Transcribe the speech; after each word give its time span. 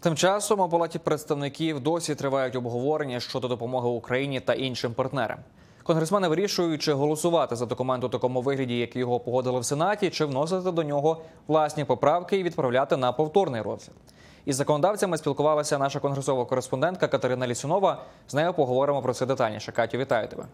Тим 0.00 0.16
часом 0.16 0.60
у 0.60 0.68
палаті 0.68 0.98
представників 0.98 1.80
досі 1.80 2.14
тривають 2.14 2.56
обговорення 2.56 3.20
щодо 3.20 3.48
допомоги 3.48 3.88
Україні 3.88 4.40
та 4.40 4.54
іншим 4.54 4.94
партнерам. 4.94 5.38
Конгресмени 5.82 6.28
вирішують, 6.28 6.82
чи 6.82 6.92
голосувати 6.92 7.56
за 7.56 7.66
документ 7.66 8.04
у 8.04 8.08
такому 8.08 8.42
вигляді, 8.42 8.78
як 8.78 8.96
його 8.96 9.20
погодили 9.20 9.60
в 9.60 9.64
Сенаті, 9.64 10.10
чи 10.10 10.24
вносити 10.24 10.70
до 10.70 10.82
нього 10.82 11.20
власні 11.46 11.84
поправки 11.84 12.38
і 12.38 12.42
відправляти 12.42 12.96
на 12.96 13.12
повторний 13.12 13.62
розгляд. 13.62 13.96
Із 14.44 14.56
законодавцями 14.56 15.18
спілкувалася 15.18 15.78
наша 15.78 16.00
конгресова 16.00 16.44
кореспондентка 16.44 17.08
Катерина 17.08 17.46
Лісунова. 17.46 18.02
З 18.28 18.34
нею 18.34 18.54
поговоримо 18.54 19.02
про 19.02 19.14
це 19.14 19.26
детальніше. 19.26 19.72
Катю, 19.72 19.98
вітаю 19.98 20.28
тебе. 20.28 20.44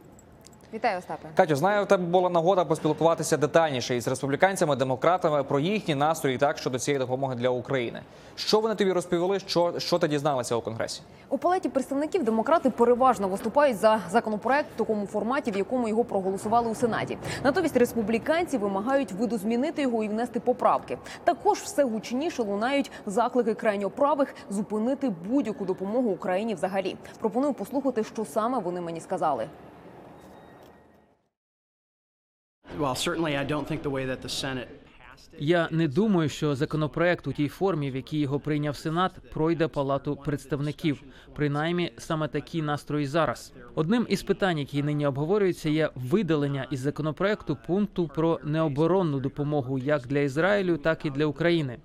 Вітаю, 0.74 0.98
Остапе. 0.98 1.28
Катю, 1.36 1.56
знаю, 1.56 1.82
у 1.82 1.86
тебе 1.86 2.04
була 2.04 2.30
нагода 2.30 2.64
поспілкуватися 2.64 3.36
детальніше 3.36 3.96
із 3.96 4.08
республіканцями, 4.08 4.76
демократами 4.76 5.42
про 5.42 5.60
їхні 5.60 5.94
настрої 5.94 6.38
так 6.38 6.58
щодо 6.58 6.78
цієї 6.78 6.98
допомоги 6.98 7.34
для 7.34 7.48
України. 7.48 8.00
Що 8.34 8.60
вони 8.60 8.74
тобі 8.74 8.92
розповіли? 8.92 9.40
Що, 9.40 9.74
що 9.78 9.98
ти 9.98 10.08
дізналася 10.08 10.56
у 10.56 10.60
конгресі? 10.60 11.02
У 11.28 11.38
палаті 11.38 11.68
представників 11.68 12.24
демократи 12.24 12.70
переважно 12.70 13.28
виступають 13.28 13.76
за 13.76 14.00
законопроект 14.10 14.68
в 14.74 14.78
такому 14.78 15.06
форматі, 15.06 15.50
в 15.50 15.56
якому 15.56 15.88
його 15.88 16.04
проголосували 16.04 16.70
у 16.70 16.74
сенаті. 16.74 17.18
Натомість 17.44 17.76
республіканці 17.76 18.58
вимагають 18.58 19.12
видозмінити 19.12 19.82
його 19.82 20.04
і 20.04 20.08
внести 20.08 20.40
поправки. 20.40 20.98
Також 21.24 21.58
все 21.58 21.84
гучніше 21.84 22.42
лунають 22.42 22.90
заклики 23.06 23.54
крайньо 23.54 23.90
правих 23.90 24.34
зупинити 24.50 25.12
будь-яку 25.28 25.64
допомогу 25.64 26.10
Україні 26.10 26.54
взагалі. 26.54 26.96
Пропоную 27.20 27.52
послухати, 27.52 28.04
що 28.04 28.24
саме 28.24 28.58
вони 28.58 28.80
мені 28.80 29.00
сказали. 29.00 29.48
Я 35.38 35.68
не 35.70 35.88
думаю, 35.88 36.28
що 36.28 36.54
законопроект 36.54 37.26
у 37.26 37.32
тій 37.32 37.48
формі, 37.48 37.90
в 37.90 37.96
якій 37.96 38.18
його 38.18 38.40
прийняв 38.40 38.76
Сенат, 38.76 39.12
пройде 39.32 39.68
палату 39.68 40.16
представників. 40.16 41.02
Принаймні, 41.34 41.92
саме 41.98 42.28
такі 42.28 42.62
настрої 42.62 43.06
зараз. 43.06 43.52
Одним 43.74 44.06
із 44.08 44.22
питань, 44.22 44.58
які 44.58 44.82
нині 44.82 45.06
обговорюються, 45.06 45.68
є 45.68 45.90
видалення 45.94 46.66
із 46.70 46.80
законопроекту 46.80 47.58
пункту 47.66 48.08
про 48.08 48.40
необоронну 48.44 49.20
допомогу 49.20 49.78
як 49.78 50.06
для 50.06 50.18
Ізраїлю, 50.18 50.76
так 50.76 51.06
і 51.06 51.10
для 51.10 51.26
України. 51.26 51.78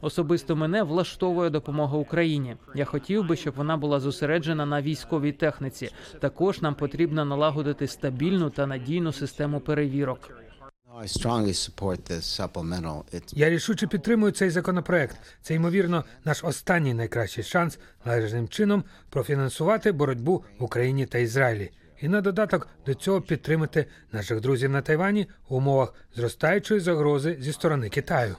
Особисто 0.00 0.56
мене 0.56 0.82
влаштовує 0.82 1.50
допомога 1.50 1.96
Україні. 1.96 2.56
Я 2.74 2.84
хотів 2.84 3.26
би, 3.26 3.36
щоб 3.36 3.54
вона 3.54 3.76
була 3.76 4.00
зосереджена 4.00 4.66
на 4.66 4.82
військовій 4.82 5.32
техніці. 5.32 5.90
Також 6.20 6.62
нам 6.62 6.74
потрібно 6.74 7.24
налагодити 7.24 7.86
стабільну 7.86 8.50
та 8.50 8.66
надійну 8.66 9.12
систему 9.12 9.60
перевірок. 9.60 10.30
Я 13.32 13.50
рішуче 13.50 13.86
підтримую 13.86 14.32
цей 14.32 14.50
законопроект. 14.50 15.16
Це 15.42 15.54
ймовірно 15.54 16.04
наш 16.24 16.44
останній 16.44 16.94
найкращий 16.94 17.44
шанс 17.44 17.78
належним 18.04 18.48
чином 18.48 18.84
профінансувати 19.10 19.92
боротьбу 19.92 20.44
в 20.58 20.64
Україні 20.64 21.06
та 21.06 21.18
Ізраїлі. 21.18 21.70
І 22.00 22.08
на 22.08 22.20
додаток 22.20 22.68
до 22.86 22.94
цього 22.94 23.20
підтримати 23.20 23.86
наших 24.12 24.40
друзів 24.40 24.70
на 24.70 24.82
Тайвані 24.82 25.26
в 25.48 25.54
умовах 25.54 25.94
зростаючої 26.14 26.80
загрози 26.80 27.36
зі 27.40 27.52
сторони 27.52 27.88
Китаю. 27.88 28.36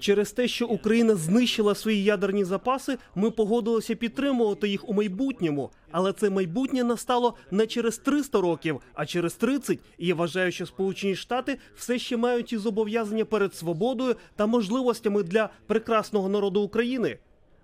Через 0.00 0.32
те, 0.32 0.48
що 0.48 0.66
Україна 0.66 1.14
знищила 1.14 1.74
свої 1.74 2.04
ядерні 2.04 2.44
запаси, 2.44 2.98
ми 3.14 3.30
погодилися 3.30 3.94
підтримувати 3.94 4.68
їх 4.68 4.88
у 4.88 4.94
майбутньому. 4.94 5.70
Але 5.90 6.12
це 6.12 6.30
майбутнє 6.30 6.84
настало 6.84 7.34
не 7.50 7.66
через 7.66 7.98
300 7.98 8.40
років, 8.40 8.80
а 8.94 9.06
через 9.06 9.34
30. 9.34 9.78
І 9.98 10.06
я 10.06 10.14
вважаю, 10.14 10.52
що 10.52 10.66
Сполучені 10.66 11.14
Штати 11.14 11.58
все 11.76 11.98
ще 11.98 12.16
мають 12.16 12.48
ці 12.48 12.56
зобов'язання 12.58 13.24
перед 13.24 13.54
свободою 13.54 14.16
та 14.36 14.46
можливостями 14.46 15.22
для 15.22 15.48
прекрасного 15.66 16.28
народу 16.28 16.60
України. 16.60 17.18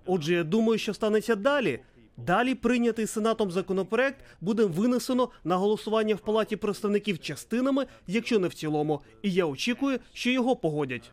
Отже, 0.07 0.35
я 0.35 0.45
думаю, 0.45 0.79
що 0.79 0.95
станеться 0.95 1.35
далі. 1.35 1.81
Далі 2.27 2.55
прийнятий 2.55 3.07
сенатом 3.07 3.51
законопроект 3.51 4.25
буде 4.41 4.65
винесено 4.65 5.29
на 5.45 5.57
голосування 5.57 6.15
в 6.15 6.21
палаті 6.21 6.57
представників 6.57 7.19
частинами, 7.19 7.87
якщо 8.07 8.39
не 8.39 8.49
в 8.49 8.55
цілому. 8.55 9.01
І 9.23 9.33
я 9.33 9.47
очікую, 9.47 9.99
що 10.13 10.31
його 10.31 10.57
погодять. 10.57 11.11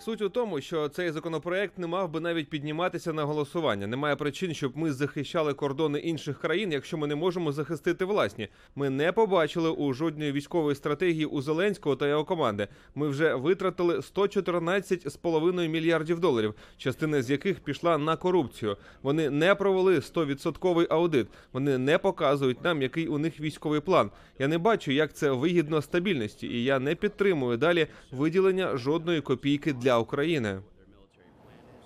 Суть 0.00 0.22
у 0.22 0.28
тому, 0.28 0.60
що 0.60 0.88
цей 0.88 1.10
законопроект 1.10 1.78
не 1.78 1.86
мав 1.86 2.10
би 2.10 2.20
навіть 2.20 2.50
підніматися 2.50 3.12
на 3.12 3.24
голосування. 3.24 3.86
Немає 3.86 4.16
причин, 4.16 4.54
щоб 4.54 4.76
ми 4.76 4.92
захищали 4.92 5.54
кордони 5.54 5.98
інших 5.98 6.40
країн, 6.40 6.72
якщо 6.72 6.98
ми 6.98 7.06
не 7.06 7.14
можемо 7.14 7.52
захистити 7.52 8.04
власні. 8.04 8.48
Ми 8.76 8.90
не 8.90 9.12
побачили 9.12 9.70
у 9.70 9.92
жодної 9.92 10.32
військової 10.32 10.76
стратегії 10.76 11.26
у 11.26 11.42
Зеленського 11.42 11.96
та 11.96 12.08
його 12.08 12.24
команди. 12.24 12.68
Ми 12.94 13.08
вже 13.08 13.34
витратили 13.34 13.96
114,5 13.96 15.68
мільярдів 15.68 16.20
доларів, 16.20 16.54
частина 16.76 17.22
з 17.22 17.30
яких 17.30 17.60
пішла 17.60 17.98
на 17.98 18.16
корупцію. 18.16 18.76
Вони 19.02 19.30
не 19.30 19.54
провели 19.54 19.98
100% 19.98 20.86
аудит. 20.90 21.26
Вони 21.52 21.78
не 21.78 21.98
показують 21.98 22.64
нам, 22.64 22.82
який 22.82 23.08
у 23.08 23.18
них 23.18 23.40
військовий 23.40 23.80
план. 23.80 24.10
Я 24.38 24.48
не 24.48 24.58
бачу, 24.58 24.92
як 24.92 25.12
це 25.12 25.30
вигідно 25.30 25.82
стабільності, 25.82 26.46
і 26.46 26.64
я 26.64 26.78
не 26.78 26.94
підтримую 26.94 27.56
далі 27.56 27.86
виділення 28.12 28.76
жодної 28.76 29.20
копійки 29.20 29.72
для 29.72 29.87
України. 29.96 30.58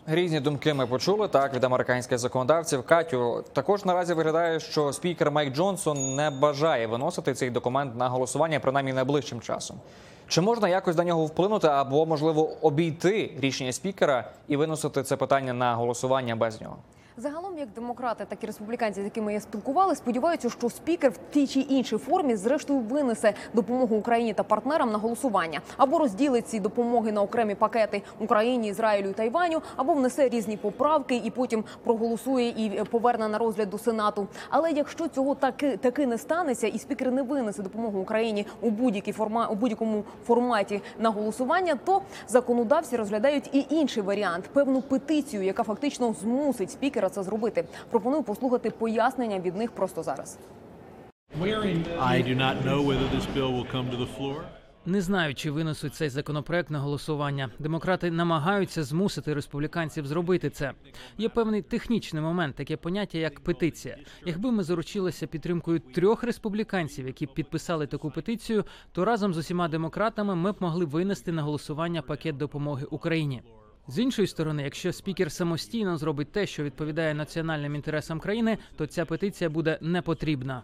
Різні 0.07 0.41
думки 0.41 0.75
ми 0.75 0.87
почули 0.87 1.29
так 1.29 1.55
від 1.55 1.65
американських 1.65 2.19
законодавців. 2.19 2.83
Катю 2.83 3.45
також 3.53 3.85
наразі 3.85 4.15
виглядає, 4.15 4.61
що 4.61 4.93
спікер 4.93 5.31
Майк 5.31 5.55
Джонсон 5.55 6.17
не 6.17 6.31
бажає 6.31 6.87
виносити 6.87 7.35
цей 7.35 7.51
документ 7.51 7.97
на 7.97 8.09
голосування, 8.09 8.61
принаймні 8.61 8.93
найближчим 8.93 9.41
часом. 9.41 9.77
Чи 10.29 10.41
можна 10.41 10.69
якось 10.69 10.97
до 10.97 11.03
нього 11.03 11.27
вплинути 11.27 11.67
або 11.67 12.07
можливо 12.07 12.51
обійти 12.61 13.33
рішення 13.41 13.73
спікера 13.73 14.31
і 14.49 14.57
виносити 14.57 15.03
це 15.03 15.17
питання 15.17 15.53
на 15.53 15.75
голосування 15.75 16.37
без 16.37 16.61
нього? 16.61 16.77
Загалом, 17.17 17.59
як 17.59 17.69
демократи, 17.69 18.25
так 18.28 18.45
і 18.45 18.47
республіканці, 18.47 19.00
з 19.00 19.05
якими 19.05 19.33
я 19.33 19.41
спілкувалася, 19.41 19.99
сподіваються, 19.99 20.50
що 20.50 20.71
спікер 20.71 21.11
в 21.11 21.19
тій 21.31 21.47
чи 21.47 21.61
іншій 21.61 21.97
формі 21.97 22.37
зрештою 22.37 22.78
винесе 22.81 23.34
допомогу 23.55 23.97
Україні 23.97 24.34
та 24.34 24.43
партнерам 24.43 24.91
на 24.91 24.99
голосування 24.99 25.61
або 25.77 25.99
розділить 25.99 26.49
ці 26.49 26.61
допомоги 26.61 27.12
на 27.12 27.23
окремі 27.23 27.55
пакети 27.55 28.03
Україні, 28.21 28.69
Ізраїлю 28.69 29.09
і 29.09 29.12
Тайваню, 29.12 29.62
або 29.77 29.95
внесе 29.95 30.28
різні 30.28 30.56
поправки 30.56 31.17
і 31.25 31.31
потім 31.31 31.65
проголосує 31.84 32.49
і 32.49 32.84
поверне 32.91 33.29
на 33.29 33.39
розгляд 33.39 33.71
до 33.71 33.79
Сенату. 33.79 34.27
Але 34.50 34.71
якщо 34.73 35.09
цього 35.09 35.34
таки 35.34 35.77
таки 35.77 36.06
не 36.06 36.19
станеться, 36.19 36.67
і 36.67 36.79
спікер 36.79 37.12
не 37.12 37.23
винесе 37.23 37.62
допомогу 37.62 38.00
Україні 38.00 38.47
у 38.61 38.71
будь-якій 38.71 39.12
форма 39.12 39.47
у 39.47 39.55
будь-якому 39.55 40.05
форматі 40.27 40.81
на 40.99 41.11
голосування, 41.11 41.79
то 41.84 42.03
законодавці 42.29 42.97
розглядають 42.97 43.50
і 43.53 43.67
інший 43.71 44.03
варіант 44.03 44.44
певну 44.53 44.83
петицію, 44.83 45.43
яка 45.43 45.62
фактично 45.62 46.15
змусить 46.23 46.71
спікера 47.03 47.09
це 47.11 47.23
зробити. 47.23 47.65
Пропоную 47.91 48.23
послухати 48.23 48.71
пояснення 48.71 49.41
від 49.41 49.57
них 49.57 49.73
просто 49.73 50.03
зараз. 50.03 50.39
Не 54.87 55.01
знаю, 55.01 55.35
чи 55.35 55.51
винесуть 55.51 55.95
цей 55.95 56.09
законопроект 56.09 56.71
на 56.71 56.79
голосування. 56.79 57.51
Демократи 57.59 58.11
намагаються 58.11 58.85
змусити 58.85 59.35
республіканців 59.35 60.07
зробити 60.07 60.51
це. 60.51 60.73
Є 61.19 61.29
певний 61.29 61.62
технічний 61.62 62.23
момент, 62.23 62.57
таке 62.57 62.77
поняття 62.77 63.19
як 63.19 63.41
петиція. 63.41 63.97
Якби 64.27 64.53
ми 64.53 64.62
заручилися 64.62 65.27
підтримкою 65.27 65.81
трьох 65.81 66.23
республіканців, 66.23 67.07
які 67.07 67.27
підписали 67.27 67.87
таку 67.87 68.11
петицію, 68.11 68.65
то 68.93 69.05
разом 69.05 69.35
з 69.35 69.39
усіма 69.39 69.69
демократами 69.69 70.35
ми 70.35 70.53
б 70.53 70.57
могли 70.61 70.85
винести 70.85 71.33
на 71.33 71.43
голосування 71.43 72.03
пакет 72.03 72.37
допомоги 72.37 72.87
Україні. 72.91 73.43
З 73.88 73.98
іншої 73.98 74.28
сторони, 74.28 74.62
якщо 74.62 74.93
спікер 74.93 75.32
самостійно 75.32 75.97
зробить 75.97 76.32
те, 76.32 76.47
що 76.47 76.62
відповідає 76.62 77.15
національним 77.15 77.75
інтересам 77.75 78.20
країни, 78.20 78.59
то 78.76 78.87
ця 78.87 79.04
петиція 79.04 79.50
буде 79.50 79.78
не 79.81 80.03
потрібна. 80.03 80.62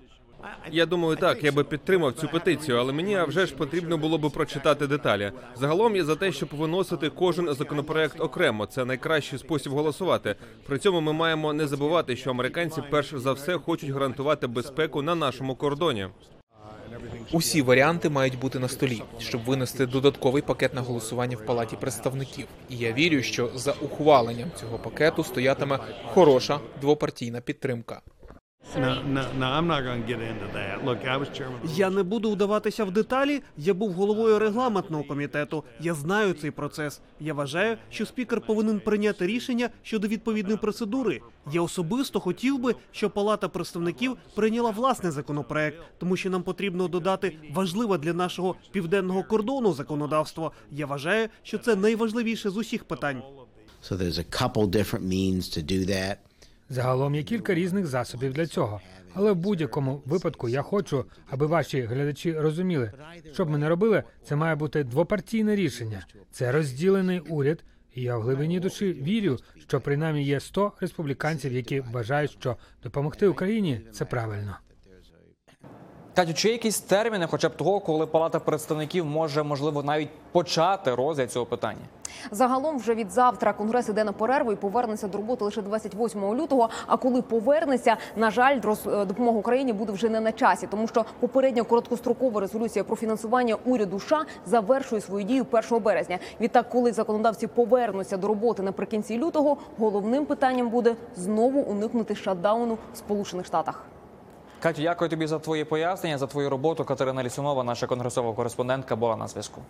Я 0.71 0.87
думаю, 0.87 1.17
так, 1.17 1.45
я 1.45 1.53
би 1.53 1.65
підтримав 1.65 2.13
цю 2.13 2.29
петицію, 2.29 2.79
але 2.79 2.93
мені 2.93 3.19
вже 3.29 3.47
ж 3.47 3.55
потрібно 3.55 3.99
було 3.99 4.19
би 4.19 4.31
прочитати 4.31 4.87
деталі. 4.87 5.33
Загалом 5.57 5.97
я 5.97 6.05
за 6.05 6.17
те, 6.17 6.33
щоб 6.33 6.49
виносити 6.53 7.11
кожен 7.11 7.55
законопроект 7.55 8.21
окремо. 8.21 8.67
Це 8.67 8.85
найкращий 8.85 9.39
спосіб 9.39 9.73
голосувати. 9.73 10.35
При 10.67 10.79
цьому 10.79 11.01
ми 11.01 11.13
маємо 11.13 11.53
не 11.53 11.67
забувати, 11.67 12.17
що 12.17 12.31
американці 12.31 12.83
перш 12.91 13.15
за 13.15 13.33
все 13.33 13.59
хочуть 13.59 13.91
гарантувати 13.91 14.47
безпеку 14.47 15.03
на 15.03 15.15
нашому 15.15 15.55
кордоні. 15.55 16.09
Усі 17.33 17.63
варіанти 17.63 18.09
мають 18.09 18.39
бути 18.39 18.59
на 18.59 18.69
столі, 18.69 19.03
щоб 19.19 19.45
винести 19.45 19.87
додатковий 19.87 20.43
пакет 20.43 20.75
на 20.75 20.81
голосування 20.81 21.37
в 21.37 21.47
палаті 21.47 21.77
представників. 21.77 22.47
І 22.69 22.77
я 22.77 22.93
вірю, 22.93 23.23
що 23.23 23.51
за 23.55 23.73
ухваленням 23.73 24.51
цього 24.61 24.79
пакету 24.79 25.25
стоятиме 25.25 25.79
хороша 26.15 26.61
двопартійна 26.81 27.41
підтримка. 27.41 28.01
No, 28.77 29.03
no, 29.03 29.33
no, 29.33 29.47
I'm 29.47 29.67
not 29.67 29.83
going 29.83 30.03
to 30.03 30.07
get 30.07 30.21
into 30.21 30.47
that. 30.53 30.85
Look, 30.85 30.99
I 31.05 31.17
was 31.17 31.29
chairman. 31.29 31.61
Я 31.77 31.91
не 31.91 32.03
буду 32.03 32.31
вдаватися 32.31 32.85
в 32.85 32.91
деталі. 32.91 33.43
Я 33.57 33.75
був 33.75 33.93
головою 33.93 34.39
регламентного 34.39 35.05
комітету. 35.05 35.65
Я 35.81 35.95
знаю 35.95 36.35
цей 36.35 36.51
процес. 36.51 37.01
Я 37.21 37.35
вважаю, 37.35 37.77
що 37.91 38.07
спікер 38.07 38.41
повинен 38.41 38.81
прийняти 38.81 39.27
рішення 39.27 39.69
щодо 39.83 40.09
відповідної 40.09 40.57
процедури. 40.57 41.21
Я 41.53 41.63
особисто 41.63 42.21
хотів 42.21 42.59
би, 42.59 42.75
щоб 42.93 43.13
Палата 43.15 43.49
представників 43.49 44.17
прийняла 44.35 44.71
власний 44.71 45.13
законопроект, 45.13 45.79
тому 45.99 46.17
що 46.17 46.31
нам 46.31 46.43
потрібно 46.43 46.89
додати 46.89 47.37
важливе 47.55 47.99
для 47.99 48.13
нашого 48.13 48.57
південного 48.73 49.23
кордону 49.23 49.73
законодавство. 49.73 50.53
Я 50.73 50.87
вважаю, 50.87 51.29
що 51.43 51.59
це 51.59 51.77
найважливіше 51.77 52.51
з 52.51 52.57
усіх 52.57 52.85
питань. 52.85 53.23
So 53.91 53.97
there's 53.97 54.19
a 54.19 54.25
couple 54.25 54.67
different 54.67 55.05
means 55.05 55.43
to 55.57 55.63
do 55.63 55.85
that. 55.87 56.17
Загалом 56.69 57.15
є 57.15 57.23
кілька 57.23 57.55
різних 57.55 57.87
засобів 57.87 58.33
для 58.33 58.47
цього. 58.47 58.81
Але 59.15 59.33
в 59.33 59.37
будь-якому 59.37 60.03
випадку 60.07 60.49
я 60.49 60.63
хочу, 60.63 61.05
аби 61.31 61.47
ваші 61.47 61.81
глядачі 61.81 62.33
розуміли, 62.33 62.93
що 63.33 63.45
б 63.45 63.51
ми 63.51 63.59
не 63.59 63.69
робили, 63.69 64.03
це 64.25 64.37
має 64.37 64.55
бути 64.55 64.85
двопартійне 64.85 65.57
рішення. 65.57 66.07
Це 66.31 66.53
розділений 66.53 67.21
уряд. 67.21 67.65
І 67.95 68.03
я 68.03 68.17
в 68.17 68.23
глибині 68.23 68.61
душі 68.61 68.93
вірю, 68.93 69.39
що 69.59 69.81
принаймні 69.81 70.25
є 70.25 70.41
100 70.41 70.73
республіканців, 70.81 71.53
які 71.53 71.81
вважають, 71.81 72.31
що 72.31 72.57
допомогти 72.83 73.29
Україні 73.29 73.81
це 73.93 74.05
правильно. 74.05 74.57
Катю, 76.19 76.35
чи 76.35 76.49
є 76.49 76.55
якісь 76.55 76.81
терміни, 76.81 77.27
хоча 77.31 77.49
б 77.49 77.57
того, 77.57 77.81
коли 77.81 78.07
Палата 78.07 78.41
представників 78.41 79.05
може 79.05 79.43
можливо 79.43 79.83
навіть 79.83 80.09
почати 80.33 80.95
розгляд 80.95 81.33
цього 81.33 81.47
питання? 81.47 81.81
Загалом 82.31 82.79
вже 82.79 82.95
від 82.95 83.11
завтра 83.11 83.53
конгрес 83.53 83.89
іде 83.89 84.05
на 84.05 84.13
перерву 84.13 84.53
і 84.53 84.57
повернеться 84.57 85.09
до 85.09 85.19
роботи 85.19 85.45
лише 85.45 85.63
28 85.63 86.35
лютого. 86.35 86.69
А 86.87 86.97
коли 86.97 87.23
повернеться, 87.23 87.97
на 88.17 88.31
жаль, 88.31 88.61
е, 88.87 89.05
допомога 89.05 89.39
Україні 89.39 89.73
буде 89.73 89.93
вже 89.93 90.09
не 90.09 90.21
на 90.21 90.33
часі, 90.33 90.67
тому 90.71 90.89
що 90.89 91.05
попередня 91.21 91.63
короткострокова 91.63 92.41
резолюція 92.41 92.85
про 92.85 92.97
фінансування 92.97 93.57
уряду 93.65 94.01
США 94.01 94.25
завершує 94.47 95.01
свою 95.01 95.25
дію 95.25 95.47
1 95.51 95.81
березня. 95.81 96.19
Відтак, 96.41 96.69
коли 96.69 96.93
законодавці 96.93 97.47
повернуться 97.47 98.17
до 98.17 98.29
роботи 98.29 98.63
наприкінці 98.63 99.19
лютого, 99.19 99.57
головним 99.79 100.27
питанням 100.27 100.69
буде 100.69 100.97
знову 101.17 101.61
уникнути 101.61 102.15
шатдауну 102.15 102.79
в 102.95 102.97
Сполучених 102.97 103.47
Штатах. 103.47 103.85
Катю, 104.63 104.83
дякую 104.83 105.11
тобі 105.11 105.27
за 105.27 105.39
твої 105.39 105.65
пояснення, 105.65 106.19
за 106.19 106.27
твою 106.27 106.51
роботу. 106.51 106.85
Катерина 106.85 107.23
Лісунова, 107.23 107.65
наша 107.65 107.87
конгресова 107.87 108.33
кореспондентка, 108.33 108.97
була 108.97 109.17
на 109.17 109.29
зв'язку. 109.29 109.63